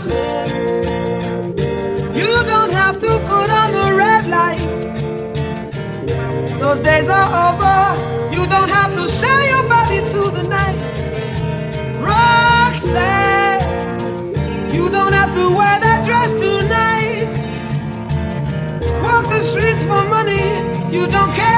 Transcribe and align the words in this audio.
box. 0.00 0.14
You 2.16 2.44
don't 2.44 2.72
have 2.72 3.00
to 3.00 3.18
put 3.28 3.50
on 3.50 3.72
the 3.72 3.94
red 3.96 4.26
light. 4.26 4.60
Those 6.58 6.80
days 6.80 7.08
are 7.08 7.28
over. 7.48 7.96
You 8.32 8.46
don't 8.46 8.70
have 8.70 8.94
to 8.94 9.08
sell 9.08 9.42
your 9.48 9.68
body 9.68 10.00
to 10.12 10.30
the 10.30 10.42
night. 10.48 10.78
Roxanne, 12.00 13.60
you 14.74 14.90
don't 14.90 15.14
have 15.14 15.34
to 15.34 15.50
wear 15.50 15.80
that 15.80 16.04
dress 16.06 16.32
tonight. 16.32 17.28
Walk 19.02 19.24
the 19.26 19.42
streets 19.42 19.84
for 19.84 20.04
money. 20.08 20.44
You 20.94 21.06
don't 21.06 21.32
care. 21.34 21.49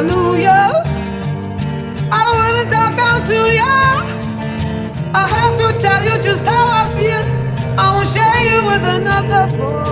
I 0.00 0.02
knew 0.02 0.34
you, 0.34 0.48
I 2.10 2.24
wouldn't 2.32 2.72
talk 2.72 2.96
down 2.96 3.20
to 3.28 3.38
you. 3.52 3.76
I 5.12 5.28
have 5.28 5.58
to 5.58 5.78
tell 5.78 6.02
you 6.02 6.22
just 6.22 6.46
how 6.46 6.64
I 6.70 6.86
feel. 6.96 7.22
I 7.78 7.92
won't 7.92 8.08
share 8.08 8.40
you 8.50 8.64
with 8.64 8.82
another 8.82 9.54
boy. 9.58 9.89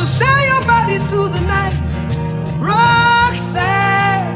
To 0.00 0.06
sell 0.06 0.40
your 0.46 0.66
body 0.66 0.96
to 0.96 1.28
the 1.28 1.40
night. 1.46 1.76
Roxanne, 2.58 4.34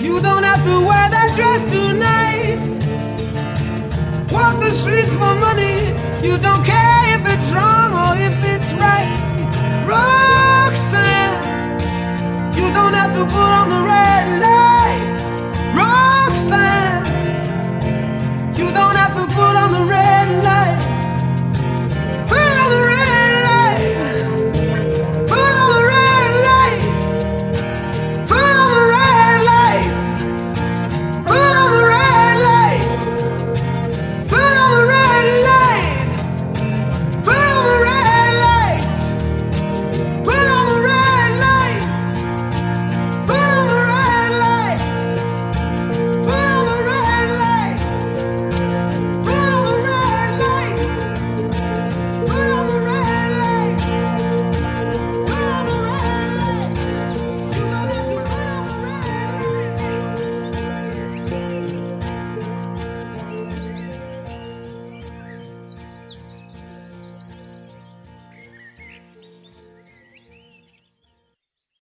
you 0.00 0.20
don't 0.20 0.44
have 0.44 0.62
to 0.64 0.80
wear 0.86 1.06
that 1.10 1.32
dress 1.34 1.64
tonight. 1.64 2.60
Walk 4.30 4.60
the 4.60 4.70
streets 4.70 5.14
for 5.14 5.34
money. 5.46 5.78
You 6.24 6.38
don't 6.38 6.64
care 6.64 7.18
if 7.18 7.22
it's 7.34 7.50
wrong 7.50 7.79